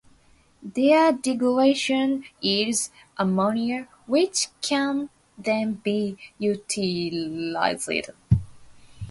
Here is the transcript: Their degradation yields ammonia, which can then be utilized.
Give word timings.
Their 0.63 1.11
degradation 1.11 2.25
yields 2.39 2.89
ammonia, 3.19 3.87
which 4.07 4.47
can 4.63 5.11
then 5.37 5.73
be 5.75 6.17
utilized. 6.39 8.09